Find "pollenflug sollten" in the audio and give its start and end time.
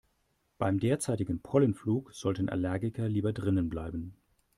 1.43-2.49